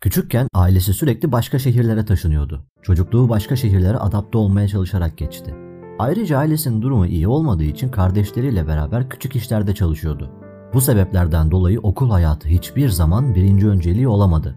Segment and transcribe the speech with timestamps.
[0.00, 2.64] Küçükken ailesi sürekli başka şehirlere taşınıyordu.
[2.82, 5.54] Çocukluğu başka şehirlere adapte olmaya çalışarak geçti.
[5.98, 10.30] Ayrıca ailesinin durumu iyi olmadığı için kardeşleriyle beraber küçük işlerde çalışıyordu.
[10.74, 14.56] Bu sebeplerden dolayı okul hayatı hiçbir zaman birinci önceliği olamadı.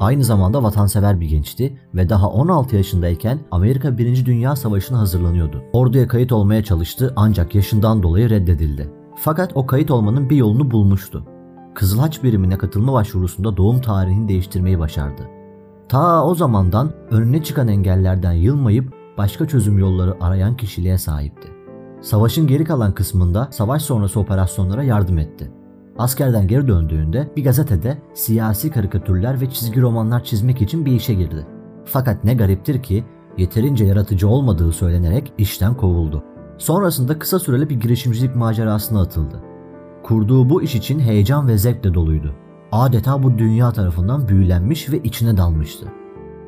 [0.00, 4.26] Aynı zamanda vatansever bir gençti ve daha 16 yaşındayken Amerika 1.
[4.26, 5.62] Dünya Savaşı'na hazırlanıyordu.
[5.72, 8.90] Orduya kayıt olmaya çalıştı ancak yaşından dolayı reddedildi.
[9.16, 11.31] Fakat o kayıt olmanın bir yolunu bulmuştu.
[11.74, 15.22] Kızılhaç birimine katılma başvurusunda doğum tarihini değiştirmeyi başardı.
[15.88, 21.48] Ta o zamandan önüne çıkan engellerden yılmayıp başka çözüm yolları arayan kişiliğe sahipti.
[22.00, 25.52] Savaşın geri kalan kısmında savaş sonrası operasyonlara yardım etti.
[25.98, 31.46] Askerden geri döndüğünde bir gazetede siyasi karikatürler ve çizgi romanlar çizmek için bir işe girdi.
[31.84, 33.04] Fakat ne gariptir ki
[33.38, 36.24] yeterince yaratıcı olmadığı söylenerek işten kovuldu.
[36.58, 39.51] Sonrasında kısa süreli bir girişimcilik macerasına atıldı.
[40.02, 42.34] Kurduğu bu iş için heyecan ve zevkle doluydu.
[42.72, 45.86] Adeta bu dünya tarafından büyülenmiş ve içine dalmıştı.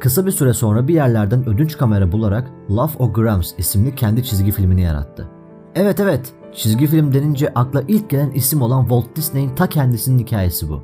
[0.00, 4.52] Kısa bir süre sonra bir yerlerden ödünç kamera bularak Love o Grams isimli kendi çizgi
[4.52, 5.28] filmini yarattı.
[5.74, 10.68] Evet evet, çizgi film denince akla ilk gelen isim olan Walt Disney'in ta kendisinin hikayesi
[10.68, 10.82] bu.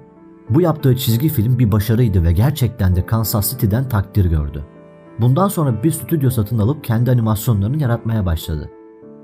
[0.50, 4.64] Bu yaptığı çizgi film bir başarıydı ve gerçekten de Kansas City'den takdir gördü.
[5.18, 8.70] Bundan sonra bir stüdyo satın alıp kendi animasyonlarını yaratmaya başladı.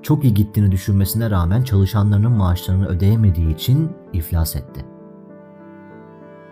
[0.03, 4.85] Çok iyi gittiğini düşünmesine rağmen çalışanlarının maaşlarını ödeyemediği için iflas etti.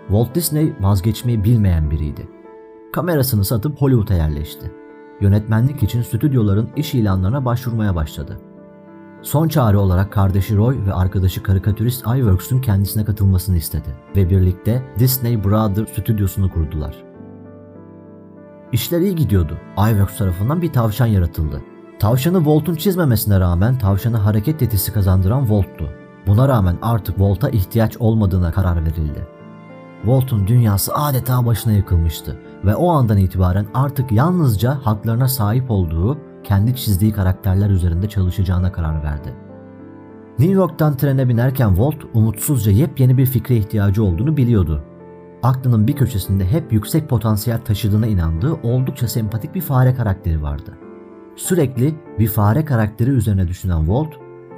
[0.06, 2.28] Walt Disney vazgeçmeyi bilmeyen biriydi.
[2.92, 4.72] Kamerasını satıp Hollywood'a yerleşti.
[5.20, 8.41] Yönetmenlik için stüdyoların iş ilanlarına başvurmaya başladı.
[9.22, 15.45] Son çare olarak kardeşi Roy ve arkadaşı karikatürist iWorks'un kendisine katılmasını istedi ve birlikte Disney
[15.45, 17.05] Brother stüdyosunu kurdular.
[18.72, 19.59] İşler iyi gidiyordu.
[19.78, 21.62] iWorks tarafından bir tavşan yaratıldı.
[22.05, 25.88] Tavşanı Walt'un çizmemesine rağmen tavşanı hareket yetisi kazandıran Walt'tu.
[26.27, 29.27] Buna rağmen artık Walt'a ihtiyaç olmadığına karar verildi.
[30.02, 36.76] Walt'un dünyası adeta başına yıkılmıştı ve o andan itibaren artık yalnızca haklarına sahip olduğu kendi
[36.76, 39.34] çizdiği karakterler üzerinde çalışacağına karar verdi.
[40.38, 44.84] New York'tan trene binerken Walt umutsuzca yepyeni bir fikre ihtiyacı olduğunu biliyordu.
[45.43, 50.84] Aklının bir köşesinde hep yüksek potansiyel taşıdığına inandığı oldukça sempatik bir fare karakteri vardı.
[51.37, 54.15] Sürekli bir fare karakteri üzerine düşünen Walt,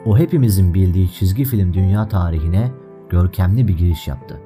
[0.07, 2.73] o hepimizin bildiği çizgi film dünya tarihine
[3.11, 4.41] görkemli bir giriş yaptı.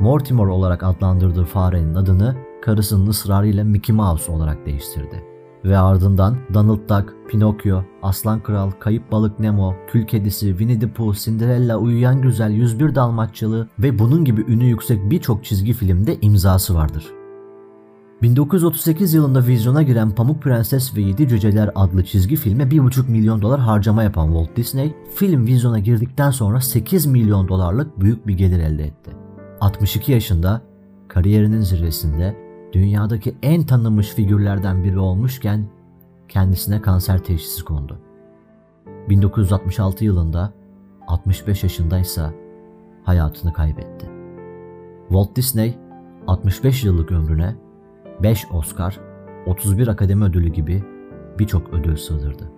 [0.00, 5.24] Mortimer olarak adlandırdığı farenin adını karısının ısrarıyla Mickey Mouse olarak değiştirdi.
[5.64, 11.14] Ve ardından Donald Duck, Pinokyo, Aslan Kral, Kayıp Balık Nemo, Kül Kedisi, Winnie the Pooh,
[11.14, 17.23] Cinderella, Uyuyan Güzel, 101 Dalmatçalı ve bunun gibi ünü yüksek birçok çizgi filmde imzası vardır.
[18.22, 23.60] 1938 yılında vizyona giren Pamuk Prenses ve Yedi Cüceler adlı çizgi filme 1,5 milyon dolar
[23.60, 28.84] harcama yapan Walt Disney, film vizyona girdikten sonra 8 milyon dolarlık büyük bir gelir elde
[28.84, 29.10] etti.
[29.60, 30.62] 62 yaşında,
[31.08, 32.36] kariyerinin zirvesinde,
[32.72, 35.66] dünyadaki en tanınmış figürlerden biri olmuşken
[36.28, 37.98] kendisine kanser teşhisi kondu.
[39.08, 40.52] 1966 yılında
[41.06, 42.32] 65 yaşındaysa
[43.04, 44.10] hayatını kaybetti.
[45.08, 45.78] Walt Disney
[46.26, 47.56] 65 yıllık ömrüne
[48.22, 49.00] 5 Oscar,
[49.46, 50.82] 31 Akademi Ödülü gibi
[51.38, 52.50] birçok ödül sığdırdı.